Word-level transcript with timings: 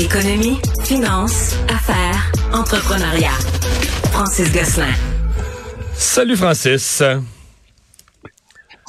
Économie, 0.00 0.58
finance, 0.84 1.54
affaires, 1.68 2.32
entrepreneuriat. 2.54 3.36
Francis 4.12 4.50
Gosselin. 4.50 4.94
Salut 5.94 6.36
Francis. 6.36 7.02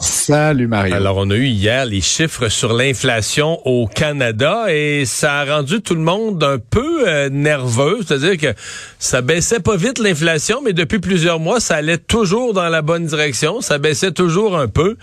Salut 0.02 0.68
Mario. 0.68 0.96
Alors, 0.96 1.18
on 1.18 1.30
a 1.30 1.36
eu 1.36 1.46
hier 1.46 1.86
les 1.86 2.02
chiffres 2.02 2.50
sur 2.50 2.74
l'inflation 2.74 3.60
au 3.68 3.86
Canada 3.86 4.66
et 4.68 5.06
ça 5.06 5.36
a 5.36 5.46
rendu 5.58 5.80
tout 5.82 5.94
le 5.94 6.02
monde 6.02 6.44
un 6.44 6.58
peu 6.58 7.08
euh, 7.08 7.30
nerveux. 7.30 8.00
C'est-à-dire 8.06 8.38
que 8.38 8.60
ça 8.98 9.22
baissait 9.22 9.60
pas 9.60 9.76
vite 9.76 10.00
l'inflation, 10.00 10.60
mais 10.64 10.74
depuis 10.74 10.98
plusieurs 10.98 11.40
mois, 11.40 11.60
ça 11.60 11.76
allait 11.76 12.00
toujours 12.00 12.54
dans 12.54 12.68
la 12.68 12.82
bonne 12.82 13.06
direction. 13.06 13.62
Ça 13.62 13.78
baissait 13.78 14.12
toujours 14.12 14.58
un 14.58 14.68
peu. 14.68 14.98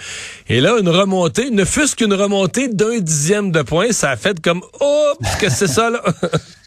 Et 0.48 0.60
là, 0.60 0.76
une 0.80 0.88
remontée, 0.88 1.50
ne 1.50 1.64
fût-ce 1.64 1.94
qu'une 1.94 2.14
remontée 2.14 2.66
d'un 2.66 2.98
dixième 2.98 3.52
de 3.52 3.62
point, 3.62 3.92
ça 3.92 4.10
a 4.10 4.16
fait 4.16 4.40
comme, 4.40 4.62
oh, 4.80 5.12
que 5.40 5.48
c'est 5.48 5.68
ça 5.68 5.90
là? 5.90 6.02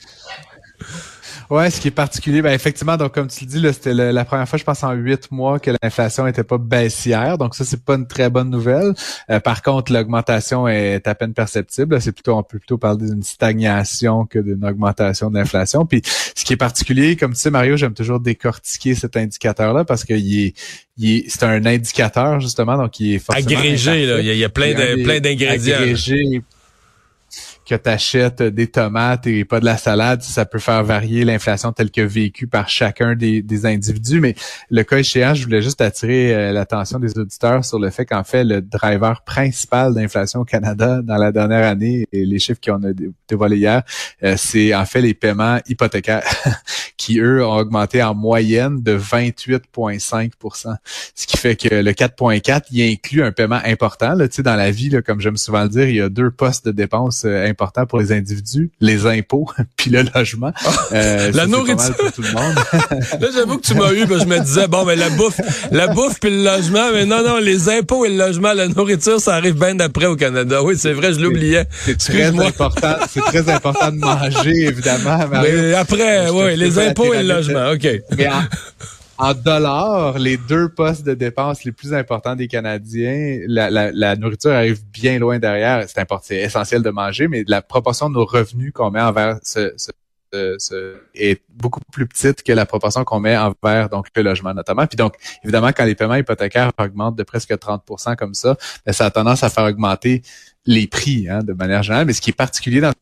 Ouais, 1.52 1.70
ce 1.70 1.82
qui 1.82 1.90
est 1.90 1.92
particulier, 1.92 2.42
ben 2.42 2.54
effectivement, 2.54 2.96
donc 2.96 3.14
comme 3.14 3.28
tu 3.28 3.44
le 3.44 3.50
dis, 3.50 3.74
c'était 3.74 3.94
la 3.94 4.24
première 4.24 4.48
fois, 4.48 4.58
je 4.58 4.64
pense, 4.64 4.86
en 4.86 4.94
huit 4.94 5.30
mois 5.32 5.60
que 5.60 5.70
l'inflation 5.84 6.24
n'était 6.24 6.46
pas 6.46 6.58
baissière. 6.58 7.38
Donc 7.38 7.56
ça, 7.56 7.66
c'est 7.66 7.84
pas 7.84 7.96
une 7.96 8.08
très 8.08 8.30
bonne 8.30 8.50
nouvelle. 8.50 8.94
Euh, 9.30 9.42
par 9.42 9.62
contre, 9.62 9.92
l'augmentation 9.92 10.66
est 10.70 11.06
à 11.10 11.14
peine 11.14 11.34
perceptible. 11.34 12.00
C'est 12.02 12.14
plutôt, 12.14 12.38
on 12.38 12.44
peut 12.44 12.58
plutôt 12.58 12.78
parler 12.78 13.06
d'une 13.06 13.22
stagnation 13.22 14.26
que 14.26 14.40
d'une 14.40 14.64
augmentation 14.64 15.30
de 15.30 15.38
l'inflation. 15.38 15.86
Puis 15.86 16.02
ce 16.06 16.46
qui 16.46 16.54
est 16.54 16.58
particulier, 16.58 17.18
comme 17.18 17.34
tu 17.34 17.42
sais, 17.42 17.52
Mario, 17.52 17.76
j'aime 17.76 17.96
toujours 17.96 18.22
décortiquer 18.22 18.96
cet 18.96 19.18
indicateur-là 19.18 19.84
parce 19.84 20.06
qu'il 20.06 20.46
est, 20.46 20.54
est 21.04 21.30
c'est 21.30 21.44
un 21.44 21.66
indicateur 21.66 22.40
justement, 22.40 22.78
donc 22.78 22.98
il 23.02 23.16
est 23.16 23.20
forcément 23.20 23.60
agrégé. 23.60 24.06
Là, 24.06 24.22
il 24.22 24.38
y 24.38 24.46
a, 24.46 24.50
plein 24.50 24.74
de, 24.74 25.04
plein 25.04 25.20
d'ingrédients. 25.20 25.76
Agrégé 25.76 26.44
que 27.66 27.76
tu 27.76 27.90
achètes 27.90 28.42
des 28.42 28.68
tomates 28.68 29.28
et 29.28 29.46
pas 29.46 29.60
de 29.60 29.66
la 29.66 29.78
salade, 29.78 30.22
ça 30.22 30.46
peut 30.46 30.60
faire 30.60 30.84
varier 30.84 31.24
l'inflation 31.26 31.72
telle 31.72 31.92
que 31.92 32.02
vécue 32.02 32.48
par 32.48 32.70
chacun 32.70 33.16
des, 33.16 33.66
individus. 33.66 34.20
Mais 34.20 34.36
le 34.70 34.84
cas 34.84 34.98
échéant, 34.98 35.34
je 35.34 35.44
voulais 35.44 35.62
juste 35.62 35.82
attirer 35.82 36.34
euh, 36.34 36.52
l'attention 36.52 37.00
des 37.00 37.18
auditeurs 37.18 37.64
sur 37.64 37.80
le 37.80 37.90
fait 37.92 38.06
qu'en 38.06 38.24
fait, 38.24 38.44
le 38.44 38.62
driver 38.62 39.22
principal 39.24 39.94
d'inflation 39.94 40.42
au 40.42 40.46
Canada 40.46 41.02
dans 41.04 41.18
la 41.18 41.32
dernière 41.32 41.68
année, 41.68 42.06
et 42.12 42.26
les 42.26 42.40
chiffres 42.40 42.60
qui 42.60 42.72
ont 42.72 42.80
dévoilés 43.28 43.58
hier, 43.58 43.84
euh, 44.24 44.36
c'est 44.38 44.74
en 44.74 44.86
fait 44.86 45.02
les 45.02 45.14
paiements 45.14 45.60
hypothécaires 45.68 46.24
qui, 47.02 47.20
eux, 47.20 47.44
ont 47.44 47.58
augmenté 47.58 48.04
en 48.04 48.14
moyenne 48.14 48.84
de 48.84 48.96
28,5% 48.96 50.76
Ce 51.16 51.26
qui 51.26 51.36
fait 51.36 51.56
que 51.56 51.74
le 51.74 51.92
4,4, 51.94 52.66
il 52.72 52.94
inclut 52.94 53.24
un 53.24 53.32
paiement 53.32 53.60
important. 53.66 54.14
Là, 54.14 54.28
dans 54.28 54.56
la 54.56 54.70
vie, 54.70 54.90
là, 54.90 55.02
comme 55.02 55.20
j'aime 55.20 55.38
souvent 55.38 55.64
le 55.64 55.70
dire, 55.70 55.88
il 55.88 55.96
y 55.96 56.02
a 56.02 56.10
deux 56.10 56.30
postes 56.30 56.66
de 56.66 56.72
dépenses 56.72 57.24
euh, 57.26 57.48
important 57.48 57.88
pour 57.88 57.98
les 58.00 58.12
individus, 58.12 58.70
les 58.82 59.08
impôts, 59.08 59.48
puis 59.78 59.90
le 59.90 60.04
logement. 60.14 60.52
Ah, 60.64 60.70
euh, 60.94 61.32
la 61.34 61.48
nourriture. 61.48 61.96
Pour 61.96 62.12
tout 62.12 62.22
le 62.22 62.34
monde. 62.34 62.56
Là, 63.20 63.28
j'avoue 63.34 63.58
que 63.58 63.66
tu 63.66 63.74
m'as 63.74 63.92
eu, 63.94 64.06
je 64.08 64.26
me 64.26 64.40
disais, 64.40 64.68
bon, 64.68 64.86
mais 64.86 64.96
la 64.96 65.10
bouffe, 65.10 65.42
la 65.72 65.88
bouffe 65.88 66.20
puis 66.20 66.30
le 66.30 66.44
logement, 66.44 66.92
mais 66.94 67.06
non, 67.06 67.24
non, 67.24 67.38
les 67.38 67.68
impôts 67.70 68.06
et 68.06 68.10
le 68.10 68.18
logement, 68.18 68.54
la 68.54 68.68
nourriture, 68.68 69.20
ça 69.20 69.34
arrive 69.36 69.56
bien 69.56 69.74
d'après 69.74 70.06
au 70.06 70.16
Canada. 70.16 70.62
Oui, 70.62 70.76
c'est 70.78 70.94
vrai, 70.94 71.14
je 71.14 71.20
l'oubliais. 71.20 71.66
C'est 71.84 71.98
très 71.98 72.28
important, 72.28 72.96
c'est 73.10 73.22
très 73.22 73.50
important 73.50 73.92
de 73.92 73.98
manger, 73.98 74.68
évidemment. 74.68 75.18
Mais 75.32 75.74
après, 75.74 76.30
oui, 76.30 76.56
les 76.56 76.78
impôts 76.78 76.91
et 77.00 77.24
le 77.24 77.28
logement, 77.28 77.72
OK. 77.72 77.88
en 79.18 79.34
dollars, 79.36 80.18
les 80.18 80.38
deux 80.38 80.70
postes 80.70 81.06
de 81.06 81.14
dépenses 81.14 81.64
les 81.64 81.72
plus 81.72 81.94
importants 81.94 82.36
des 82.36 82.48
Canadiens, 82.48 83.40
la, 83.48 84.16
nourriture 84.16 84.52
arrive 84.52 84.84
bien 84.92 85.20
loin 85.20 85.38
derrière. 85.38 85.88
C'est 85.88 86.00
important, 86.00 86.26
c'est 86.28 86.38
essentiel 86.38 86.82
de 86.82 86.90
manger, 86.90 87.28
mais 87.28 87.44
la 87.48 87.62
proportion 87.62 88.10
de 88.10 88.16
nos 88.16 88.26
revenus 88.26 88.72
qu'on 88.74 88.90
met 88.90 89.02
envers 89.02 89.38
ce, 89.44 89.74
est 91.14 91.42
beaucoup 91.50 91.82
plus 91.92 92.08
petite 92.08 92.42
que 92.42 92.54
la 92.54 92.66
proportion 92.66 93.04
qu'on 93.04 93.20
met 93.20 93.38
envers 93.38 93.90
donc 93.90 94.08
le 94.16 94.24
logement 94.24 94.54
notamment. 94.54 94.88
Puis 94.88 94.96
donc, 94.96 95.16
évidemment, 95.44 95.72
quand 95.76 95.86
les 95.86 95.94
paiements 95.94 96.16
hypothécaires 96.16 96.72
augmentent 96.80 97.18
de 97.18 97.24
presque 97.24 97.52
30% 97.52 98.16
comme 98.16 98.34
ça, 98.34 98.56
ben, 98.86 98.94
ça 98.94 99.06
a 99.06 99.12
tendance 99.12 99.44
à 99.44 99.50
faire 99.50 99.66
augmenter 99.66 100.22
les 100.66 100.88
prix 100.88 101.28
hein, 101.30 101.40
de 101.44 101.54
manière 101.54 101.84
générale. 101.84 102.08
Mais 102.08 102.14
ce 102.14 102.22
qui 102.22 102.30
est 102.30 102.34
particulier 102.34 102.82
dans 102.82 102.94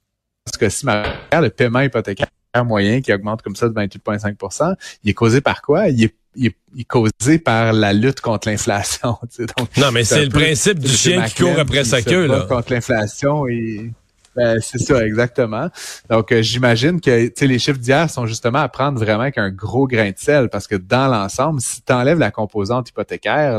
ce 0.52 0.58
cas-ci, 0.58 0.86
le 0.86 1.50
paiement 1.50 1.82
hypothécaire 1.82 2.28
moyen 2.64 3.02
qui 3.02 3.14
augmente 3.14 3.42
comme 3.42 3.56
ça 3.56 3.70
de 3.70 3.74
28,5 3.74 4.76
il 5.04 5.10
est 5.10 5.14
causé 5.14 5.42
par 5.42 5.62
quoi? 5.62 5.88
Il 5.90 6.04
est, 6.04 6.16
il 6.36 6.48
est, 6.48 6.84
causé 6.86 7.40
par 7.40 7.74
la 7.74 7.94
lutte 7.94 8.22
contre 8.22 8.50
l'inflation. 8.50 9.18
Non, 9.78 9.92
mais 9.92 10.04
c'est 10.04 10.26
le 10.26 10.30
principe 10.30 10.80
du 10.80 10.90
chien 10.90 11.26
qui 11.26 11.44
court 11.44 11.60
après 11.60 11.84
sa 11.84 12.02
queue. 12.02 12.28
Là. 12.28 12.46
Contre 12.48 12.74
l'inflation 12.74 13.48
et 13.48 13.92
ben, 14.40 14.58
c'est 14.62 14.78
ça, 14.78 15.06
exactement. 15.06 15.68
Donc, 16.10 16.32
euh, 16.32 16.42
j'imagine 16.42 17.02
que 17.02 17.46
les 17.46 17.60
chiffres 17.60 17.78
d'hier 17.78 18.10
sont 18.10 18.26
justement 18.26 18.60
à 18.60 18.70
prendre 18.70 18.98
vraiment 18.98 19.24
avec 19.24 19.38
un 19.38 19.50
gros 19.50 19.86
grain 19.86 20.12
de 20.12 20.18
sel 20.18 20.48
parce 20.48 20.66
que 20.66 20.76
dans 20.76 21.10
l'ensemble, 21.10 21.60
si 21.60 21.82
tu 21.82 21.92
enlèves 21.92 22.20
la 22.20 22.32
composante 22.32 22.88
hypothécaire, 22.88 23.58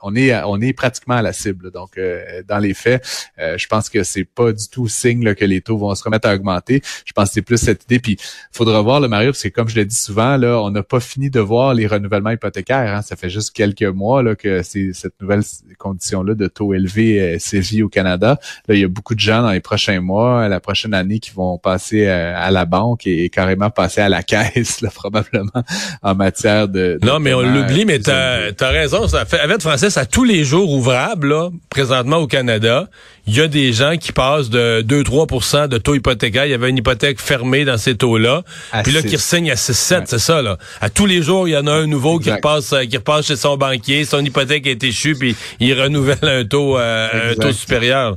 on 0.00 0.14
est 0.14 0.32
on 0.44 0.60
est 0.60 0.72
pratiquement 0.72 1.16
à 1.16 1.22
la 1.22 1.32
cible. 1.32 1.72
Donc, 1.72 1.98
euh, 1.98 2.42
dans 2.46 2.58
les 2.58 2.72
faits, 2.72 3.04
euh, 3.40 3.58
je 3.58 3.66
pense 3.66 3.88
que 3.88 4.04
c'est 4.04 4.24
pas 4.24 4.52
du 4.52 4.68
tout 4.68 4.86
signe 4.86 5.34
que 5.34 5.44
les 5.44 5.60
taux 5.60 5.76
vont 5.76 5.92
se 5.96 6.04
remettre 6.04 6.28
à 6.28 6.34
augmenter. 6.34 6.82
Je 7.04 7.12
pense 7.12 7.30
que 7.30 7.34
c'est 7.34 7.42
plus 7.42 7.58
cette 7.58 7.82
idée. 7.82 7.98
Puis, 7.98 8.16
faudra 8.52 8.80
voir 8.82 9.00
le 9.00 9.08
Mario, 9.08 9.32
parce 9.32 9.42
que 9.42 9.48
comme 9.48 9.68
je 9.68 9.74
l'ai 9.74 9.86
dit 9.86 9.96
souvent, 9.96 10.36
là, 10.36 10.60
on 10.62 10.70
n'a 10.70 10.84
pas 10.84 11.00
fini 11.00 11.30
de 11.30 11.40
voir 11.40 11.74
les 11.74 11.88
renouvellements 11.88 12.30
hypothécaires. 12.30 12.94
Hein. 12.94 13.02
Ça 13.02 13.16
fait 13.16 13.30
juste 13.30 13.50
quelques 13.56 13.82
mois 13.82 14.22
là 14.22 14.36
que 14.36 14.62
c'est 14.62 14.92
cette 14.92 15.20
nouvelle 15.20 15.42
condition-là 15.78 16.34
de 16.34 16.46
taux 16.46 16.74
élevés 16.74 17.40
sévit 17.40 17.82
au 17.82 17.88
Canada. 17.88 18.38
Là, 18.68 18.76
il 18.76 18.80
y 18.80 18.84
a 18.84 18.88
beaucoup 18.88 19.16
de 19.16 19.20
gens 19.20 19.42
dans 19.42 19.50
les 19.50 19.60
prochains 19.60 19.95
mois, 20.00 20.48
la 20.48 20.60
prochaine 20.60 20.94
année, 20.94 21.18
qui 21.18 21.30
vont 21.30 21.58
passer 21.58 22.06
euh, 22.06 22.34
à, 22.36 22.50
la 22.50 22.64
banque 22.64 23.06
et, 23.06 23.28
carrément 23.28 23.70
passer 23.70 24.00
à 24.00 24.08
la 24.08 24.22
caisse, 24.24 24.84
probablement, 24.94 25.62
en 26.02 26.14
matière 26.14 26.68
de... 26.68 26.98
non, 27.02 27.18
mais 27.18 27.34
on 27.34 27.42
l'oublie, 27.42 27.84
mais 27.84 27.98
tu 27.98 28.10
as, 28.10 28.52
raison. 28.60 29.08
Ça 29.08 29.24
fait, 29.24 29.40
avec 29.40 29.60
Francis, 29.60 29.96
à 29.96 30.06
tous 30.06 30.24
les 30.24 30.44
jours 30.44 30.70
ouvrables, 30.72 31.28
là, 31.28 31.50
présentement 31.70 32.16
au 32.16 32.26
Canada, 32.26 32.88
il 33.26 33.34
y 33.34 33.40
a 33.40 33.48
des 33.48 33.72
gens 33.72 33.96
qui 33.96 34.12
passent 34.12 34.50
de 34.50 34.84
2-3% 34.86 35.68
de 35.68 35.78
taux 35.78 35.96
hypothécaires. 35.96 36.46
Il 36.46 36.52
y 36.52 36.54
avait 36.54 36.70
une 36.70 36.78
hypothèque 36.78 37.20
fermée 37.20 37.64
dans 37.64 37.76
ces 37.76 37.96
taux-là. 37.96 38.42
Puis 38.84 38.92
là, 38.92 39.02
qui 39.02 39.18
signe 39.18 39.50
à 39.50 39.54
6-7, 39.54 40.02
c'est 40.06 40.18
ça, 40.18 40.42
là. 40.42 40.58
À 40.80 40.90
tous 40.90 41.06
les 41.06 41.22
jours, 41.22 41.48
il 41.48 41.52
y 41.52 41.56
en 41.56 41.66
a 41.66 41.72
un 41.72 41.86
nouveau 41.86 42.20
qui 42.20 42.30
repasse, 42.30 42.72
euh, 42.72 42.84
qui 42.84 42.96
repasse 42.96 43.26
chez 43.26 43.36
son 43.36 43.56
banquier. 43.56 44.04
Son 44.04 44.24
hypothèque 44.24 44.66
est 44.66 44.82
échue, 44.84 45.16
puis 45.16 45.34
il 45.58 45.80
renouvelle 45.80 46.18
un 46.22 46.44
taux, 46.44 46.78
euh, 46.78 47.32
un 47.32 47.34
taux 47.34 47.52
supérieur. 47.52 48.16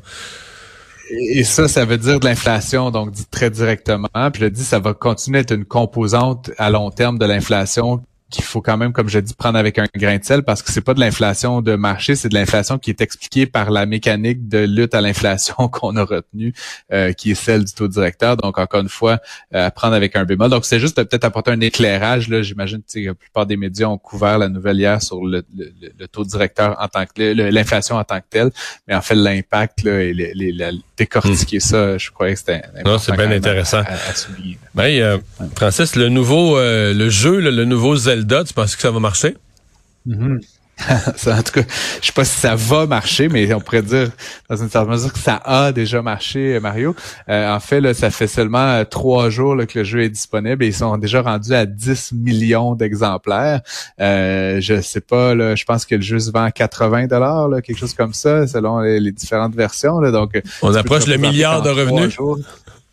Et 1.11 1.43
ça, 1.43 1.67
ça 1.67 1.85
veut 1.85 1.97
dire 1.97 2.19
de 2.19 2.25
l'inflation, 2.25 2.91
donc 2.91 3.11
dit 3.11 3.25
très 3.29 3.49
directement. 3.49 4.07
Puis 4.31 4.43
je 4.43 4.45
dis, 4.47 4.63
ça 4.63 4.79
va 4.79 4.93
continuer 4.93 5.39
à 5.39 5.41
être 5.41 5.53
une 5.53 5.65
composante 5.65 6.51
à 6.57 6.69
long 6.69 6.91
terme 6.91 7.17
de 7.17 7.25
l'inflation 7.25 8.01
qu'il 8.29 8.43
faut 8.43 8.61
quand 8.61 8.77
même, 8.77 8.93
comme 8.93 9.09
je 9.09 9.19
dis, 9.19 9.33
prendre 9.33 9.57
avec 9.57 9.79
un 9.79 9.85
grain 9.95 10.17
de 10.17 10.23
sel 10.23 10.43
parce 10.43 10.61
que 10.61 10.71
c'est 10.71 10.81
pas 10.81 10.93
de 10.93 10.99
l'inflation 10.99 11.61
de 11.61 11.75
marché, 11.75 12.15
c'est 12.15 12.29
de 12.29 12.35
l'inflation 12.35 12.77
qui 12.77 12.91
est 12.91 13.01
expliquée 13.01 13.45
par 13.45 13.71
la 13.71 13.85
mécanique 13.85 14.47
de 14.47 14.59
lutte 14.59 14.93
à 14.93 15.01
l'inflation 15.01 15.55
qu'on 15.71 15.95
a 15.95 16.03
retenue, 16.03 16.53
euh, 16.91 17.11
qui 17.13 17.31
est 17.31 17.35
celle 17.35 17.63
du 17.63 17.73
taux 17.73 17.87
directeur. 17.87 18.37
Donc, 18.37 18.59
encore 18.59 18.81
une 18.81 18.89
fois, 18.89 19.19
euh, 19.55 19.67
à 19.67 19.71
prendre 19.71 19.95
avec 19.95 20.15
un 20.15 20.25
bémol. 20.25 20.49
Donc, 20.49 20.65
c'est 20.65 20.79
juste 20.79 20.95
peut-être 20.95 21.23
apporter 21.23 21.51
un 21.51 21.61
éclairage. 21.61 22.29
Là, 22.29 22.41
j'imagine 22.41 22.81
que 22.81 22.99
la 22.99 23.13
plupart 23.15 23.45
des 23.45 23.57
médias 23.57 23.87
ont 23.87 23.97
couvert 23.97 24.37
la 24.37 24.49
nouvelle 24.49 24.77
hier 24.77 25.01
sur 25.01 25.25
le, 25.25 25.43
taux 26.11 26.23
directeur 26.23 26.77
en 26.79 26.87
tant 26.87 27.05
que 27.05 27.33
l'inflation 27.51 27.95
en 27.95 28.03
tant 28.03 28.19
que 28.19 28.25
telle, 28.29 28.51
mais 28.87 28.95
en 28.95 29.01
fait 29.01 29.15
l'impact 29.15 29.85
et 29.85 30.13
les, 30.13 30.71
décortiquer 30.97 31.57
hmm. 31.57 31.61
ça, 31.61 31.97
je 31.97 32.11
croyais 32.11 32.33
que 32.33 32.39
c'était 32.39 32.61
Non, 32.83 32.97
c'est 32.97 33.13
bien 33.13 33.31
intéressant. 33.31 33.83
Ben, 34.75 35.01
euh, 35.01 35.17
Francis, 35.55 35.95
le 35.95 36.09
nouveau 36.09 36.57
le 36.57 37.09
jeu, 37.09 37.39
le, 37.39 37.65
nouveau 37.65 37.95
Zelda 38.19 38.43
tu 38.43 38.53
penses 38.53 38.75
que 38.75 38.81
ça 38.81 38.91
va 38.91 38.99
marcher? 38.99 39.37
Mm-hmm. 40.07 40.39
en 41.37 41.43
tout 41.43 41.51
cas, 41.51 41.61
je 42.01 42.07
sais 42.07 42.13
pas 42.13 42.23
si 42.23 42.39
ça 42.39 42.55
va 42.55 42.85
marcher, 42.85 43.27
mais 43.27 43.53
on 43.53 43.59
pourrait 43.59 43.81
dire 43.81 44.09
dans 44.49 44.55
une 44.55 44.69
certaine 44.69 44.91
mesure 44.91 45.11
que 45.11 45.19
ça 45.19 45.35
a 45.43 45.73
déjà 45.73 46.01
marché, 46.01 46.57
Mario. 46.61 46.95
Euh, 47.27 47.53
en 47.53 47.59
fait, 47.59 47.81
là, 47.81 47.93
ça 47.93 48.09
fait 48.09 48.27
seulement 48.27 48.59
euh, 48.59 48.85
trois 48.85 49.29
jours 49.29 49.57
que 49.67 49.79
le 49.79 49.83
jeu 49.83 50.03
est 50.03 50.09
disponible 50.09 50.63
et 50.63 50.67
ils 50.67 50.73
sont 50.73 50.97
déjà 50.97 51.21
rendus 51.21 51.53
à 51.53 51.65
10 51.65 52.13
millions 52.13 52.75
d'exemplaires. 52.75 53.59
Euh, 53.99 54.61
je 54.61 54.79
sais 54.81 55.01
pas, 55.01 55.35
là, 55.35 55.55
je 55.55 55.65
pense 55.65 55.85
que 55.85 55.95
le 55.95 56.01
jeu 56.01 56.17
se 56.17 56.31
vend 56.31 56.45
à 56.45 56.51
80 56.51 57.07
dollars, 57.07 57.49
quelque 57.61 57.77
chose 57.77 57.93
comme 57.93 58.13
ça, 58.13 58.47
selon 58.47 58.79
les, 58.79 59.11
différentes 59.11 59.55
versions. 59.55 59.99
Là, 59.99 60.11
donc, 60.11 60.41
on 60.61 60.73
approche 60.73 61.07
le 61.07 61.17
milliard 61.17 61.61
de 61.61 61.69
revenus 61.69 62.17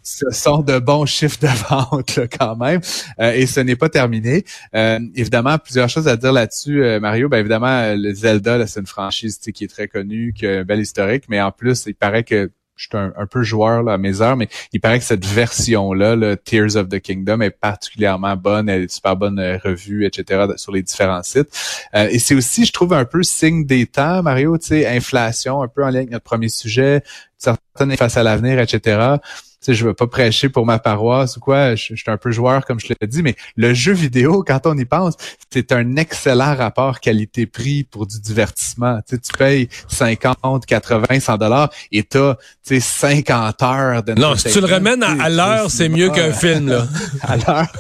ce 0.07 0.31
sont 0.31 0.59
de 0.59 0.79
bons 0.79 1.05
chiffres 1.05 1.39
de 1.41 1.49
vente 1.69 2.21
quand 2.39 2.57
même. 2.57 2.81
Euh, 3.21 3.33
et 3.33 3.47
ce 3.47 3.61
n'est 3.61 3.77
pas 3.77 3.89
terminé. 3.89 4.45
Euh, 4.75 5.01
évidemment, 5.15 5.59
plusieurs 5.59 5.89
choses 5.89 6.07
à 6.07 6.17
dire 6.17 6.33
là-dessus, 6.33 6.83
euh, 6.83 7.01
Mario. 7.01 7.29
Ben 7.29 7.39
évidemment, 7.39 7.95
le 7.95 8.15
Zelda, 8.15 8.67
c'est 8.67 8.81
une 8.81 8.87
franchise 8.87 9.39
qui 9.39 9.65
est 9.65 9.69
très 9.69 9.89
connue, 9.89 10.33
qui 10.33 10.47
a 10.47 10.61
un 10.61 10.65
bel 10.65 10.81
historique, 10.81 11.25
mais 11.29 11.41
en 11.41 11.51
plus, 11.51 11.85
il 11.87 11.95
paraît 11.95 12.23
que 12.23 12.51
je 12.77 12.89
suis 12.89 12.91
un, 12.95 13.27
peu 13.27 13.43
joueur 13.43 13.83
là, 13.83 13.95
à 13.95 13.99
mes 13.99 14.21
heures, 14.21 14.37
mais 14.37 14.49
il 14.75 14.83
paraît 14.83 14.99
que 14.99 15.05
cette 15.07 15.25
version-là, 15.25 16.15
le 16.15 16.37
Tears 16.37 16.77
of 16.77 16.91
the 16.91 17.01
Kingdom, 17.01 17.41
est 17.41 17.51
particulièrement 17.51 18.37
bonne, 18.37 18.69
elle 18.69 18.83
est 18.83 18.93
super 18.93 19.17
bonne 19.17 19.41
revue, 19.65 20.05
etc., 20.05 20.45
sur 20.57 20.73
les 20.73 20.83
différents 20.83 21.23
sites. 21.23 21.49
et 21.95 22.19
c'est 22.19 22.35
aussi, 22.35 22.67
je 22.67 22.73
trouve, 22.75 22.93
un 22.93 23.07
peu 23.07 23.23
signe 23.23 23.65
des 23.65 23.87
temps, 23.87 24.23
Mario, 24.23 24.59
tu 24.59 24.67
sais, 24.67 24.87
inflation, 24.87 25.63
un 25.63 25.69
peu 25.69 25.83
en 25.85 25.89
lien 25.89 26.01
avec 26.01 26.11
notre 26.11 26.25
premier 26.25 26.51
sujet, 26.51 27.03
certaines 27.39 27.97
face 27.97 28.19
à 28.19 28.23
l'avenir, 28.23 28.61
etc 28.61 29.17
sais, 29.61 29.75
je 29.75 29.85
veux 29.85 29.95
pas 29.95 30.07
prêcher 30.07 30.49
pour 30.49 30.67
ma 30.67 30.79
paroisse 30.79 31.37
ou 31.37 31.41
quoi, 31.41 31.75
je, 31.75 31.95
suis 31.95 32.03
un 32.07 32.17
peu 32.17 32.31
joueur 32.31 32.65
comme 32.65 32.81
je 32.81 32.89
l'ai 32.89 33.07
dit, 33.07 33.23
mais 33.23 33.37
le 33.57 33.75
jeu 33.75 33.93
vidéo, 33.93 34.43
quand 34.47 34.67
on 34.67 34.77
y 34.77 34.85
pense, 34.85 35.15
c'est 35.51 35.73
un 35.73 35.97
excellent 35.97 36.55
rapport 36.55 37.01
qualité-prix 37.01 37.85
pour 37.85 38.07
du 38.07 38.21
divertissement. 38.21 38.99
Tu, 39.09 39.17
sais, 39.17 39.21
tu 39.21 39.33
payes 39.37 39.69
50, 39.89 40.67
80, 40.67 41.21
100 41.21 41.39
dollars 41.39 41.71
et 41.93 42.03
t'as, 42.03 42.35
tu 42.35 42.41
sais, 42.75 42.81
50 42.81 43.63
heures 43.63 44.03
de 44.03 44.15
Non, 44.15 44.37
si 44.37 44.51
tu 44.51 44.61
le 44.61 44.67
ramènes 44.67 45.03
à, 45.03 45.29
l'heure, 45.29 45.71
c'est 45.71 45.89
mieux 45.89 46.11
qu'un 46.11 46.33
film, 46.33 46.69
là. 46.69 46.87
à 47.23 47.37
l'heure. 47.37 47.73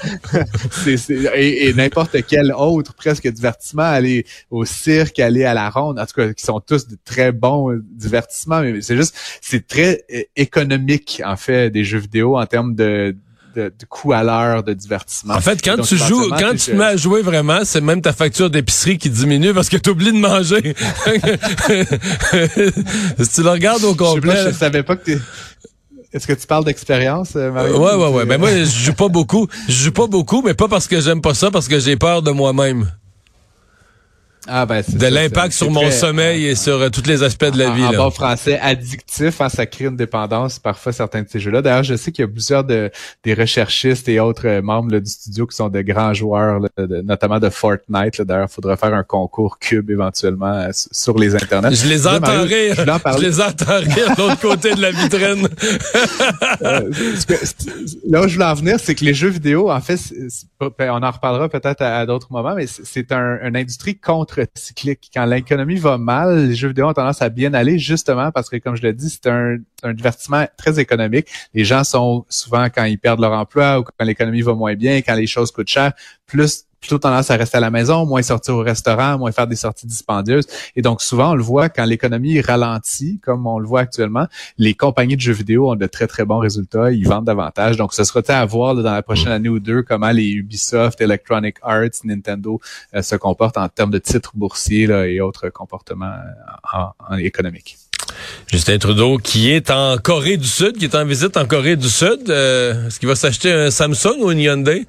et, 1.34 1.68
et 1.68 1.74
n'importe 1.74 2.16
quel 2.26 2.52
autre 2.52 2.94
presque 2.94 3.28
divertissement, 3.28 3.82
aller 3.82 4.26
au 4.50 4.64
cirque, 4.64 5.18
aller 5.18 5.44
à 5.44 5.54
la 5.54 5.70
ronde, 5.70 5.98
en 5.98 6.06
tout 6.06 6.14
cas, 6.14 6.32
qui 6.32 6.44
sont 6.44 6.60
tous 6.60 6.88
de 6.88 6.96
très 7.04 7.32
bons 7.32 7.80
divertissements, 7.82 8.60
mais 8.60 8.80
c'est 8.82 8.96
juste, 8.96 9.16
c'est 9.40 9.66
très 9.66 10.04
euh, 10.12 10.22
économique, 10.36 11.22
en 11.24 11.36
fait, 11.36 11.65
des 11.70 11.84
jeux 11.84 11.98
vidéo 11.98 12.38
en 12.38 12.46
termes 12.46 12.74
de, 12.74 13.14
de, 13.54 13.70
coût 13.88 14.12
à 14.12 14.22
l'heure 14.22 14.62
de 14.62 14.72
divertissement. 14.74 15.34
En 15.34 15.40
fait, 15.40 15.62
quand 15.62 15.80
tu 15.82 15.96
joues, 15.96 16.28
quand 16.30 16.52
tu 16.52 16.70
te 16.70 16.76
mets 16.76 16.84
à 16.84 16.96
jouer 16.96 17.22
vraiment, 17.22 17.60
c'est 17.64 17.80
même 17.80 18.02
ta 18.02 18.12
facture 18.12 18.50
d'épicerie 18.50 18.98
qui 18.98 19.10
diminue 19.10 19.54
parce 19.54 19.68
que 19.68 19.76
tu 19.76 19.90
oublies 19.90 20.12
de 20.12 20.18
manger. 20.18 20.62
si 23.22 23.34
tu 23.34 23.42
le 23.42 23.50
regardes 23.50 23.84
au 23.84 23.94
complet. 23.94 24.36
Je, 24.44 24.50
je 24.50 24.54
savais 24.54 24.82
pas 24.82 24.96
que 24.96 25.12
tu 25.12 25.18
est-ce 26.16 26.26
que 26.26 26.32
tu 26.32 26.46
parles 26.46 26.64
d'expérience, 26.64 27.32
euh, 27.36 27.50
Mario? 27.50 27.78
Ouais, 27.78 27.94
ouais, 27.94 28.08
ouais. 28.08 28.24
Ben 28.24 28.38
moi, 28.38 28.50
je 28.50 28.64
joue 28.64 28.94
pas 28.94 29.08
beaucoup. 29.08 29.48
Je 29.68 29.84
joue 29.84 29.92
pas 29.92 30.06
beaucoup, 30.06 30.40
mais 30.40 30.54
pas 30.54 30.66
parce 30.66 30.86
que 30.86 30.98
j'aime 30.98 31.20
pas 31.20 31.34
ça, 31.34 31.50
parce 31.50 31.68
que 31.68 31.78
j'ai 31.78 31.96
peur 31.96 32.22
de 32.22 32.30
moi-même. 32.30 32.90
Ah, 34.48 34.64
ben, 34.64 34.82
de 34.88 35.06
l'impact 35.06 35.52
sur 35.52 35.70
mon 35.70 35.90
sommeil 35.90 36.46
et 36.46 36.54
sur 36.54 36.80
euh, 36.80 36.88
tous 36.88 37.06
les 37.06 37.22
aspects 37.22 37.50
de 37.50 37.58
la 37.58 37.70
vie. 37.70 37.84
En, 37.84 37.92
bon 37.92 38.10
français, 38.10 38.58
addictif, 38.60 39.40
hein, 39.40 39.48
ça 39.48 39.66
crée 39.66 39.86
une 39.86 39.96
dépendance 39.96 40.58
parfois 40.58 40.92
certains 40.92 41.22
de 41.22 41.28
ces 41.28 41.40
jeux-là. 41.40 41.62
D'ailleurs, 41.62 41.82
je 41.82 41.96
sais 41.96 42.12
qu'il 42.12 42.22
y 42.22 42.28
a 42.28 42.28
plusieurs 42.28 42.62
de, 42.62 42.90
des 43.24 43.34
recherchistes 43.34 44.08
et 44.08 44.20
autres 44.20 44.46
euh, 44.46 44.62
membres 44.62 44.98
du 44.98 45.10
studio 45.10 45.46
qui 45.46 45.56
sont 45.56 45.68
de 45.68 45.80
grands 45.82 46.14
joueurs, 46.14 46.60
notamment 46.78 47.40
de 47.40 47.50
Fortnite. 47.50 48.22
D'ailleurs, 48.22 48.46
il 48.48 48.54
faudrait 48.54 48.76
faire 48.76 48.94
un 48.94 49.02
concours 49.02 49.58
cube 49.58 49.90
éventuellement 49.90 50.54
euh, 50.54 50.70
sur 50.72 51.18
les 51.18 51.34
internets. 51.34 51.74
Je 51.74 51.88
les 51.88 52.06
entends 52.06 52.42
rire. 52.42 52.74
Je, 52.76 53.20
les 53.20 53.40
entends 53.40 53.78
rire 53.78 54.14
de 54.16 54.22
l'autre 54.22 54.40
côté 54.40 54.74
de 54.74 54.80
la 54.80 54.92
vitrine. 54.92 55.48
là 58.08 58.22
où 58.22 58.28
je 58.28 58.34
voulais 58.34 58.44
en 58.44 58.54
venir, 58.54 58.78
c'est 58.78 58.94
que 58.94 59.04
les 59.04 59.14
jeux 59.14 59.28
vidéo, 59.28 59.70
en 59.70 59.80
fait, 59.80 59.98
ben, 60.60 60.90
on 60.90 61.02
en 61.02 61.10
reparlera 61.10 61.48
peut-être 61.48 61.82
à, 61.82 62.06
d'autres 62.06 62.28
moments, 62.30 62.54
mais 62.54 62.66
c'est 62.66 63.10
un, 63.12 63.38
une 63.42 63.56
industrie 63.56 63.96
contre 63.96 64.35
cyclique. 64.54 65.10
Quand 65.12 65.24
l'économie 65.24 65.76
va 65.76 65.98
mal, 65.98 66.48
les 66.48 66.54
jeux 66.54 66.68
vidéo 66.68 66.88
ont 66.88 66.92
tendance 66.92 67.22
à 67.22 67.28
bien 67.28 67.54
aller 67.54 67.78
justement 67.78 68.30
parce 68.30 68.48
que, 68.48 68.56
comme 68.56 68.76
je 68.76 68.82
l'ai 68.82 68.92
dit, 68.92 69.08
c'est 69.10 69.26
un, 69.28 69.56
un, 69.82 69.94
divertissement 69.94 70.46
très 70.56 70.78
économique. 70.78 71.28
Les 71.54 71.64
gens 71.64 71.84
sont 71.84 72.24
souvent, 72.28 72.66
quand 72.66 72.84
ils 72.84 72.98
perdent 72.98 73.20
leur 73.20 73.32
emploi 73.32 73.80
ou 73.80 73.84
quand 73.84 74.04
l'économie 74.04 74.42
va 74.42 74.54
moins 74.54 74.74
bien, 74.74 74.98
quand 74.98 75.14
les 75.14 75.26
choses 75.26 75.50
coûtent 75.50 75.68
cher, 75.68 75.92
plus 76.26 76.66
plutôt 76.86 76.98
tendance 76.98 77.30
à 77.30 77.36
rester 77.36 77.56
à 77.56 77.60
la 77.60 77.70
maison, 77.70 78.06
moins 78.06 78.22
sortir 78.22 78.54
au 78.54 78.62
restaurant, 78.62 79.18
moins 79.18 79.32
faire 79.32 79.46
des 79.46 79.56
sorties 79.56 79.86
dispendieuses. 79.86 80.46
Et 80.76 80.82
donc, 80.82 81.02
souvent, 81.02 81.32
on 81.32 81.34
le 81.34 81.42
voit 81.42 81.68
quand 81.68 81.84
l'économie 81.84 82.40
ralentit, 82.40 83.18
comme 83.22 83.46
on 83.46 83.58
le 83.58 83.66
voit 83.66 83.80
actuellement, 83.80 84.26
les 84.56 84.74
compagnies 84.74 85.16
de 85.16 85.20
jeux 85.20 85.32
vidéo 85.32 85.70
ont 85.70 85.74
de 85.74 85.86
très, 85.86 86.06
très 86.06 86.24
bons 86.24 86.38
résultats. 86.38 86.92
Ils 86.92 87.06
vendent 87.06 87.24
davantage. 87.24 87.76
Donc, 87.76 87.92
ce 87.92 88.04
sera 88.04 88.20
à 88.28 88.46
voir 88.46 88.74
dans 88.74 88.82
la 88.82 89.02
prochaine 89.02 89.32
année 89.32 89.48
ou 89.48 89.58
deux 89.58 89.82
comment 89.82 90.10
les 90.10 90.30
Ubisoft, 90.30 91.00
Electronic 91.00 91.56
Arts, 91.62 92.02
Nintendo 92.04 92.60
euh, 92.94 93.02
se 93.02 93.16
comportent 93.16 93.58
en 93.58 93.68
termes 93.68 93.90
de 93.90 93.98
titres 93.98 94.32
boursiers 94.34 94.84
et 94.84 95.20
autres 95.20 95.48
comportements 95.48 96.06
euh, 96.74 96.78
en, 97.10 97.16
économiques. 97.18 97.76
Justin 98.46 98.78
Trudeau, 98.78 99.18
qui 99.18 99.50
est 99.50 99.70
en 99.70 99.96
Corée 99.98 100.36
du 100.36 100.46
Sud, 100.46 100.78
qui 100.78 100.84
est 100.84 100.94
en 100.94 101.04
visite 101.04 101.36
en 101.36 101.46
Corée 101.46 101.76
du 101.76 101.88
Sud, 101.88 102.28
euh, 102.28 102.86
est-ce 102.86 103.00
qu'il 103.00 103.08
va 103.08 103.16
s'acheter 103.16 103.52
un 103.52 103.70
Samsung 103.70 104.20
ou 104.20 104.30
une 104.30 104.38
Hyundai? 104.38 104.86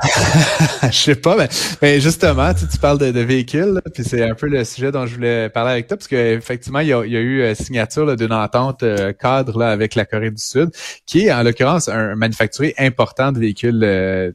je 0.84 0.90
sais 0.90 1.14
pas, 1.14 1.36
mais, 1.80 2.00
justement, 2.00 2.52
tu, 2.54 2.66
tu 2.66 2.78
parles 2.78 2.98
de, 2.98 3.20
véhicules, 3.20 3.80
puis 3.92 4.04
c'est 4.04 4.22
un 4.28 4.34
peu 4.34 4.48
le 4.48 4.64
sujet 4.64 4.90
dont 4.90 5.06
je 5.06 5.14
voulais 5.14 5.48
parler 5.48 5.72
avec 5.72 5.86
toi, 5.86 5.96
parce 5.96 6.08
qu'effectivement, 6.08 6.80
il 6.80 6.88
y 6.88 6.92
a, 6.92 7.04
il 7.04 7.12
y 7.12 7.16
a 7.16 7.20
eu 7.20 7.42
euh, 7.42 7.54
signature 7.54 8.16
d'une 8.16 8.32
entente 8.32 8.82
euh, 8.82 9.12
cadre 9.12 9.62
avec 9.62 9.94
la 9.94 10.04
Corée 10.04 10.30
du 10.30 10.42
Sud, 10.42 10.70
qui 11.06 11.26
est 11.26 11.32
en 11.32 11.42
l'occurrence 11.42 11.88
un 11.88 12.14
manufacturier 12.14 12.74
important 12.78 13.32
de 13.32 13.38
véhicules 13.38 13.82
euh, 13.84 14.32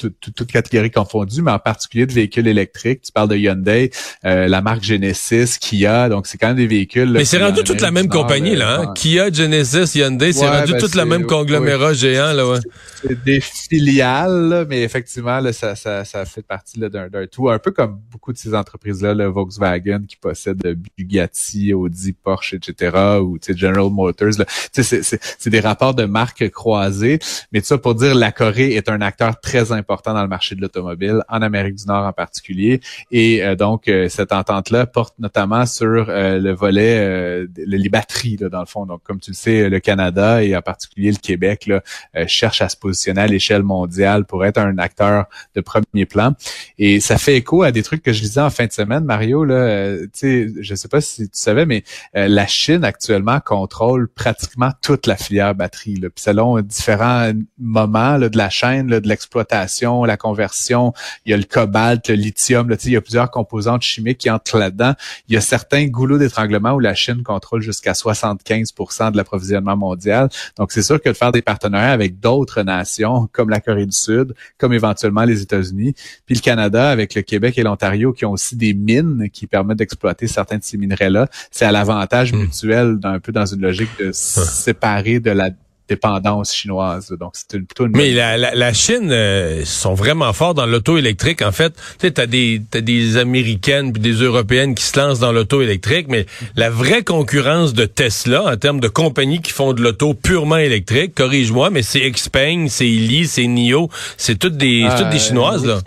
toutes 0.00 0.34
toute 0.34 0.50
catégorie 0.50 0.90
confondue, 0.90 1.42
mais 1.42 1.50
en 1.50 1.58
particulier 1.58 2.06
de 2.06 2.12
véhicules 2.12 2.48
électriques. 2.48 3.02
Tu 3.02 3.12
parles 3.12 3.28
de 3.28 3.36
Hyundai, 3.36 3.90
euh, 4.24 4.48
la 4.48 4.62
marque 4.62 4.82
Genesis, 4.82 5.58
Kia, 5.60 6.08
donc 6.08 6.26
c'est 6.26 6.38
quand 6.38 6.48
même 6.48 6.56
des 6.56 6.66
véhicules. 6.66 7.10
mais 7.10 7.24
c'est 7.24 7.38
rendu 7.38 7.62
toute 7.62 7.80
la 7.80 7.90
même 7.90 8.08
compagnie, 8.08 8.56
là. 8.56 8.80
Hein? 8.80 8.94
Kia, 8.94 9.30
Genesis, 9.30 9.98
Hyundai, 9.98 10.32
c'est 10.32 10.48
rendu 10.48 10.72
ben 10.72 10.80
toute 10.80 10.94
la 10.94 11.04
même 11.04 11.26
conglomérat 11.26 11.92
géant, 11.92 12.32
là, 12.32 12.48
ouais. 12.48 12.58
C'est 13.06 13.22
des 13.24 13.40
filiales, 13.40 14.66
mais 14.68 14.82
effectivement, 14.82 15.40
là, 15.40 15.52
ça, 15.52 15.74
ça, 15.76 16.04
ça 16.04 16.24
fait 16.24 16.42
partie 16.42 16.78
d'un 16.78 17.08
tout. 17.30 17.50
Un 17.50 17.58
peu 17.58 17.70
comme 17.70 18.00
beaucoup 18.10 18.32
de 18.32 18.38
ces 18.38 18.54
entreprises-là, 18.54 19.14
le 19.14 19.26
Volkswagen 19.26 20.00
qui 20.08 20.16
possède 20.16 20.60
Bugatti, 20.96 21.74
Audi, 21.74 22.12
Porsche, 22.12 22.54
etc., 22.54 22.96
ou 23.20 23.38
General 23.40 23.90
Motors. 23.90 24.32
C'est 24.72 25.50
des 25.50 25.60
rapports 25.60 25.94
de 25.94 26.04
marques 26.04 26.48
croisées. 26.50 27.18
Mais 27.52 27.60
tout 27.60 27.66
ça 27.66 27.78
pour 27.78 27.94
dire 27.94 28.14
la 28.14 28.32
Corée 28.32 28.74
est 28.74 28.88
un 28.88 29.00
acteur 29.00 29.40
très 29.40 29.72
important 29.72 29.89
dans 30.04 30.22
le 30.22 30.28
marché 30.28 30.54
de 30.54 30.60
l'automobile, 30.60 31.22
en 31.28 31.42
Amérique 31.42 31.74
du 31.74 31.86
Nord 31.86 32.04
en 32.04 32.12
particulier. 32.12 32.80
Et 33.10 33.42
euh, 33.42 33.56
donc, 33.56 33.88
euh, 33.88 34.08
cette 34.08 34.32
entente-là 34.32 34.86
porte 34.86 35.14
notamment 35.18 35.66
sur 35.66 36.06
euh, 36.08 36.38
le 36.38 36.52
volet, 36.52 37.46
les 37.56 37.88
batteries, 37.88 38.36
là, 38.36 38.48
dans 38.48 38.60
le 38.60 38.66
fond. 38.66 38.86
Donc, 38.86 39.02
comme 39.02 39.20
tu 39.20 39.32
le 39.32 39.36
sais, 39.36 39.68
le 39.68 39.80
Canada 39.80 40.42
et 40.42 40.56
en 40.56 40.62
particulier 40.62 41.10
le 41.10 41.18
Québec 41.18 41.66
là, 41.66 41.82
cherche 42.26 42.62
à 42.62 42.68
se 42.68 42.76
positionner 42.76 43.22
à 43.22 43.26
l'échelle 43.26 43.62
mondiale 43.62 44.24
pour 44.24 44.44
être 44.44 44.58
un 44.58 44.78
acteur 44.78 45.26
de 45.54 45.60
premier 45.60 46.06
plan. 46.06 46.34
Et 46.78 47.00
ça 47.00 47.18
fait 47.18 47.36
écho 47.36 47.62
à 47.62 47.72
des 47.72 47.82
trucs 47.82 48.02
que 48.02 48.12
je 48.12 48.20
disais 48.20 48.40
en 48.40 48.50
fin 48.50 48.66
de 48.66 48.72
semaine, 48.72 49.04
Mario. 49.04 49.44
Là, 49.44 49.96
sais, 50.12 50.48
je 50.60 50.74
sais 50.74 50.88
pas 50.88 51.00
si 51.00 51.24
tu 51.24 51.38
savais, 51.38 51.66
mais 51.66 51.82
la 52.14 52.46
Chine 52.46 52.84
actuellement 52.84 53.40
contrôle 53.40 54.08
pratiquement 54.08 54.70
toute 54.82 55.06
la 55.06 55.16
filière 55.16 55.54
batterie. 55.54 55.96
Là. 55.96 56.10
Puis 56.10 56.22
selon 56.22 56.60
différents 56.60 57.32
moments 57.58 58.16
là, 58.16 58.28
de 58.28 58.36
la 58.36 58.50
chaîne 58.50 58.90
là, 58.90 59.00
de 59.00 59.08
l'exploitation 59.08 59.79
la 59.82 60.16
conversion, 60.16 60.92
il 61.24 61.30
y 61.30 61.34
a 61.34 61.36
le 61.36 61.44
cobalt, 61.44 62.08
le 62.08 62.14
lithium, 62.14 62.68
là, 62.68 62.76
il 62.84 62.92
y 62.92 62.96
a 62.96 63.00
plusieurs 63.00 63.30
composantes 63.30 63.82
chimiques 63.82 64.18
qui 64.18 64.30
entrent 64.30 64.58
là-dedans. 64.58 64.94
Il 65.28 65.34
y 65.34 65.36
a 65.36 65.40
certains 65.40 65.86
goulots 65.86 66.18
d'étranglement 66.18 66.72
où 66.72 66.80
la 66.80 66.94
Chine 66.94 67.22
contrôle 67.22 67.62
jusqu'à 67.62 67.92
75% 67.92 69.12
de 69.12 69.16
l'approvisionnement 69.16 69.76
mondial. 69.76 70.28
Donc, 70.56 70.72
c'est 70.72 70.82
sûr 70.82 71.00
que 71.00 71.08
de 71.08 71.14
faire 71.14 71.32
des 71.32 71.42
partenariats 71.42 71.92
avec 71.92 72.20
d'autres 72.20 72.62
nations, 72.62 73.28
comme 73.32 73.50
la 73.50 73.60
Corée 73.60 73.86
du 73.86 73.96
Sud, 73.96 74.34
comme 74.58 74.72
éventuellement 74.72 75.24
les 75.24 75.42
États-Unis, 75.42 75.94
puis 76.26 76.34
le 76.34 76.40
Canada 76.40 76.90
avec 76.90 77.14
le 77.14 77.22
Québec 77.22 77.58
et 77.58 77.62
l'Ontario 77.62 78.12
qui 78.12 78.24
ont 78.24 78.32
aussi 78.32 78.56
des 78.56 78.74
mines 78.74 79.28
qui 79.32 79.46
permettent 79.46 79.78
d'exploiter 79.78 80.26
certains 80.26 80.58
de 80.58 80.64
ces 80.64 80.76
minerais-là, 80.76 81.28
c'est 81.50 81.64
à 81.64 81.72
l'avantage 81.72 82.32
hmm. 82.32 82.38
mutuel 82.38 82.98
d'un 82.98 83.20
peu 83.20 83.32
dans 83.32 83.46
une 83.46 83.60
logique 83.60 83.90
de 83.98 84.10
séparer 84.12 85.20
de 85.20 85.30
la 85.30 85.50
dépendance 85.90 86.54
chinoise. 86.54 87.14
Donc, 87.18 87.32
c'est 87.34 87.56
une, 87.56 87.66
plutôt 87.66 87.86
une... 87.86 87.92
Mais 87.96 88.12
la, 88.12 88.36
la, 88.38 88.72
Chine 88.72 89.10
euh, 89.10 89.64
sont 89.64 89.94
vraiment 89.94 90.32
forts 90.32 90.54
dans 90.54 90.66
l'auto 90.66 90.96
électrique. 90.96 91.42
En 91.42 91.50
fait, 91.52 91.74
tu 91.74 92.06
sais, 92.06 92.12
t'as 92.12 92.26
des, 92.26 92.62
as 92.74 92.80
des 92.80 93.16
Américaines 93.16 93.92
puis 93.92 94.00
des 94.00 94.12
Européennes 94.12 94.74
qui 94.74 94.84
se 94.84 94.98
lancent 94.98 95.18
dans 95.18 95.32
l'auto 95.32 95.60
électrique, 95.60 96.06
mais 96.08 96.26
la 96.54 96.70
vraie 96.70 97.02
concurrence 97.02 97.74
de 97.74 97.84
Tesla 97.84 98.44
en 98.44 98.56
termes 98.56 98.80
de 98.80 98.88
compagnies 98.88 99.42
qui 99.42 99.52
font 99.52 99.72
de 99.72 99.82
l'auto 99.82 100.14
purement 100.14 100.58
électrique, 100.58 101.14
corrige-moi, 101.14 101.70
mais 101.70 101.82
c'est 101.82 102.08
Xpeng, 102.08 102.68
c'est 102.68 102.84
Li, 102.84 103.26
c'est 103.26 103.46
NIO, 103.46 103.90
c'est 104.16 104.38
toutes 104.38 104.56
des, 104.56 104.86
toutes 104.96 105.10
des 105.10 105.16
euh, 105.16 105.20
Chinoises, 105.20 105.66
là 105.66 105.80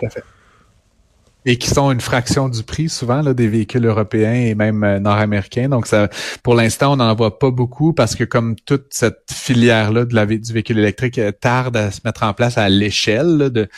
et 1.46 1.58
qui 1.58 1.68
sont 1.68 1.90
une 1.90 2.00
fraction 2.00 2.48
du 2.48 2.62
prix 2.62 2.88
souvent 2.88 3.20
là, 3.20 3.34
des 3.34 3.48
véhicules 3.48 3.84
européens 3.84 4.34
et 4.34 4.54
même 4.54 4.82
euh, 4.82 4.98
nord-américains. 4.98 5.68
Donc 5.68 5.86
ça, 5.86 6.08
pour 6.42 6.54
l'instant, 6.54 6.94
on 6.94 6.96
n'en 6.96 7.14
voit 7.14 7.38
pas 7.38 7.50
beaucoup 7.50 7.92
parce 7.92 8.14
que 8.14 8.24
comme 8.24 8.56
toute 8.56 8.86
cette 8.90 9.24
filière 9.30 9.92
là 9.92 10.04
du 10.04 10.52
véhicule 10.52 10.78
électrique 10.78 11.18
euh, 11.18 11.32
tarde 11.32 11.76
à 11.76 11.90
se 11.90 12.00
mettre 12.04 12.22
en 12.22 12.32
place 12.32 12.56
à 12.58 12.68
l'échelle 12.68 13.50
de, 13.50 13.68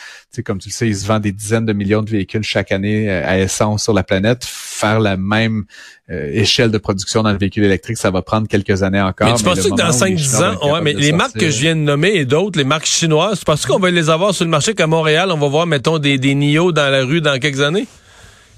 comme 0.43 0.59
tu 0.59 0.69
le 0.69 0.73
sais, 0.73 0.87
il 0.87 0.95
se 0.95 1.05
vend 1.05 1.19
des 1.19 1.31
dizaines 1.31 1.65
de 1.65 1.73
millions 1.73 2.01
de 2.01 2.09
véhicules 2.09 2.43
chaque 2.43 2.71
année 2.71 3.09
euh, 3.09 3.27
à 3.27 3.39
essence 3.39 3.83
sur 3.83 3.93
la 3.93 4.03
planète. 4.03 4.45
Faire 4.45 4.99
la 4.99 5.17
même 5.17 5.65
échelle 6.09 6.71
de 6.71 6.77
production 6.77 7.21
dans 7.21 7.33
le 7.33 7.37
véhicule 7.37 7.65
électrique, 7.65 7.97
ça 7.97 8.11
va 8.11 8.21
prendre 8.21 8.47
quelques 8.47 8.81
années 8.81 9.01
encore. 9.01 9.27
Mais 9.27 9.35
tu 9.35 9.43
penses 9.43 9.61
que 9.61 9.75
dans 9.75 9.89
5-10 9.89 10.43
ans, 10.43 10.71
ouais, 10.71 10.81
mais 10.81 10.93
les 10.93 11.11
marques 11.11 11.37
que 11.37 11.49
je 11.49 11.59
viens 11.59 11.75
de 11.75 11.81
nommer 11.81 12.11
et 12.13 12.23
d'autres, 12.23 12.57
les 12.57 12.63
marques 12.63 12.85
chinoises, 12.85 13.39
tu 13.39 13.45
penses 13.45 13.65
qu'on 13.65 13.79
va 13.79 13.91
les 13.91 14.09
avoir 14.09 14.33
sur 14.33 14.45
le 14.45 14.51
marché 14.51 14.73
qu'à 14.73 14.87
Montréal, 14.87 15.31
on 15.33 15.37
va 15.37 15.47
voir, 15.49 15.67
mettons, 15.67 15.97
des, 15.97 16.17
des 16.17 16.33
NIO 16.33 16.71
dans 16.71 16.89
la 16.89 17.03
rue 17.03 17.19
dans 17.19 17.37
quelques 17.39 17.59
années? 17.59 17.87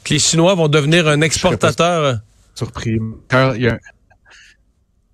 Que 0.04 0.14
les 0.14 0.20
Chinois 0.20 0.54
vont 0.54 0.68
devenir 0.68 1.08
un 1.08 1.22
exportateur? 1.22 2.20
Surpris. 2.54 3.00
Il 3.56 3.62
y 3.62 3.68
a 3.68 3.80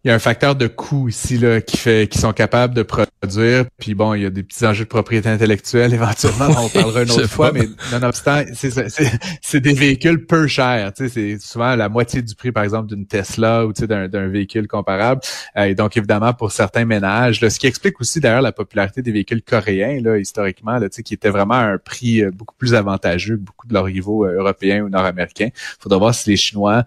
il 0.06 0.10
y 0.10 0.12
a 0.12 0.14
un 0.14 0.20
facteur 0.20 0.56
de 0.56 0.68
coût 0.68 1.10
ici 1.10 1.40
là 1.40 1.62
qui 1.62 1.78
fait 1.78 2.08
qu'ils 2.08 2.22
sont 2.22 2.32
capables 2.32 2.76
de 2.76 2.84
produire. 2.84 3.66
Puis 3.80 3.96
bon, 3.96 4.14
il 4.14 4.22
y 4.22 4.26
a 4.28 4.30
des 4.30 4.44
petits 4.44 4.64
enjeux 4.64 4.84
de 4.84 4.90
propriété 4.90 5.30
intellectuelle 5.30 5.94
éventuellement. 5.96 6.46
on 6.60 6.70
parlera 6.70 7.02
une 7.02 7.10
autre 7.10 7.28
fois, 7.28 7.52
mais 7.52 7.68
nonobstant, 7.92 8.44
c'est 8.54 9.60
des 9.60 9.74
véhicules 9.74 10.24
peu 10.28 10.46
chers. 10.46 10.92
C'est 10.96 11.40
souvent 11.40 11.76
la 11.76 11.90
moitié 11.90 12.22
du 12.22 12.36
prix, 12.36 12.52
par 12.52 12.64
exemple, 12.64 12.88
d'une 12.88 13.08
Tesla 13.08 13.66
ou 13.66 13.74
d'un 13.74 14.28
véhicule 14.28 14.68
comparable. 14.68 15.22
Euh, 15.58 15.64
et 15.64 15.74
donc 15.74 15.98
évidemment 15.98 16.34
pour 16.34 16.52
certains 16.52 16.86
ménages, 16.86 17.42
là, 17.42 17.50
ce 17.50 17.58
qui 17.58 17.66
explique 17.66 18.00
aussi 18.00 18.20
d'ailleurs 18.20 18.44
la 18.44 18.52
popularité 18.52 19.02
des 19.02 19.12
véhicules 19.12 19.42
coréens 19.42 20.00
là 20.04 20.20
historiquement, 20.20 20.78
là, 20.78 20.88
qui 20.88 21.16
étaient 21.16 21.32
vraiment 21.32 21.56
à 21.56 21.64
un 21.64 21.78
prix 21.80 22.22
euh, 22.22 22.30
beaucoup 22.30 22.54
plus 22.56 22.76
avantageux 22.76 23.38
que 23.38 23.42
beaucoup 23.42 23.66
de 23.66 23.74
leurs 23.74 23.86
rivaux 23.86 24.28
euh, 24.28 24.38
européens 24.38 24.84
ou 24.84 24.90
nord-américains. 24.90 25.50
Il 25.52 25.82
faudra 25.82 25.98
voir 25.98 26.14
si 26.14 26.30
les 26.30 26.38
Chinois, 26.38 26.84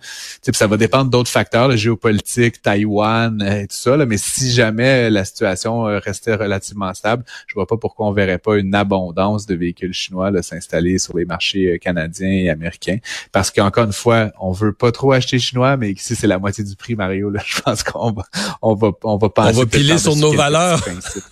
ça 0.53 0.67
va 0.69 0.77
dépendre 0.77 1.11
d'autres 1.11 1.31
facteurs, 1.31 1.67
la 1.67 1.75
géopolitique, 1.75 2.63
Taïwan 2.63 3.08
et 3.41 3.67
tout 3.67 3.77
ça. 3.77 3.97
mais 4.07 4.19
si 4.19 4.53
jamais 4.53 5.11
la 5.11 5.25
situation 5.25 5.87
euh, 5.87 5.99
restait 5.99 6.35
relativement 6.35 6.93
stable, 6.95 7.25
je 7.47 7.55
vois 7.55 7.67
pas 7.67 7.77
pourquoi 7.77 8.07
on 8.07 8.13
verrait 8.13 8.39
pas 8.39 8.57
une 8.57 8.75
abondance 8.75 9.47
de 9.47 9.55
véhicules 9.55 9.93
chinois 9.93 10.31
s'installer 10.43 10.99
sur 10.99 11.17
les 11.17 11.25
marchés 11.25 11.75
euh, 11.75 11.79
canadiens 11.79 12.31
et 12.31 12.51
américains. 12.51 12.99
Parce 13.33 13.51
qu'encore 13.51 13.85
une 13.85 13.93
fois, 13.93 14.31
on 14.41 14.53
veut 14.53 14.73
pas 14.73 14.93
trop 14.93 15.13
acheter 15.13 15.39
chinois, 15.39 15.77
mais 15.77 15.95
si 15.97 16.15
c'est 16.15 16.27
la 16.27 16.39
moitié 16.39 16.65
du 16.65 16.77
prix, 16.77 16.95
Mario, 16.95 17.31
là, 17.31 17.43
je 17.47 17.61
pense 17.61 17.83
qu'on 17.83 18.13
va, 18.13 18.25
on 18.63 18.75
va, 18.75 18.91
on 19.03 19.17
va 19.17 19.29
On 19.37 19.53
va 19.53 19.67
piler 19.67 19.99
sur 19.99 20.17
nos 20.17 20.33
valeurs. 20.33 20.81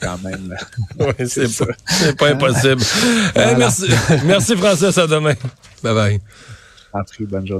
Quand 0.00 0.18
même, 0.22 0.56
c'est 1.26 1.58
pas, 1.58 2.14
pas, 2.18 2.28
impossible. 2.30 2.82
merci, 3.36 3.86
merci 4.24 4.56
Francis, 4.56 4.96
à 4.98 5.06
demain. 5.06 5.34
Bye 5.82 5.94
bye. 5.94 6.20
bonne 7.20 7.46
journée. 7.46 7.54